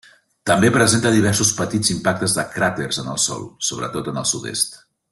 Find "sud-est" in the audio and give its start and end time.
4.35-4.79